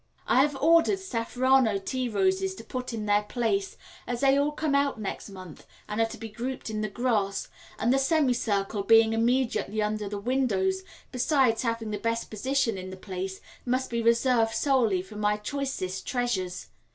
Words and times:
I 0.25 0.41
have 0.41 0.55
ordered 0.55 0.97
Safrano 0.97 1.77
tea 1.77 2.09
roses 2.09 2.55
to 2.55 2.63
put 2.63 2.91
in 2.91 3.05
their 3.05 3.21
place, 3.21 3.77
as 4.07 4.21
they 4.21 4.35
all 4.35 4.51
come 4.51 4.73
out 4.73 4.99
next 4.99 5.29
month 5.29 5.67
and 5.87 6.01
are 6.01 6.07
to 6.07 6.17
be 6.17 6.27
grouped 6.27 6.71
in 6.71 6.81
the 6.81 6.89
grass; 6.89 7.49
and 7.77 7.93
the 7.93 7.99
semicircle 7.99 8.81
being 8.85 9.13
immediately 9.13 9.79
under 9.79 10.09
the 10.09 10.17
windows, 10.17 10.81
besides 11.11 11.61
having 11.61 11.91
the 11.91 11.99
best 11.99 12.31
position 12.31 12.79
in 12.79 12.89
the 12.89 12.97
place, 12.97 13.41
must 13.63 13.91
be 13.91 14.01
reserved 14.01 14.55
solely 14.55 15.03
for 15.03 15.17
my 15.17 15.37
choicest 15.37 16.07
treasures. 16.07 16.69